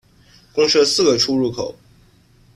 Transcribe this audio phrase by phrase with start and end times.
[0.51, 1.75] 共设四个出入口。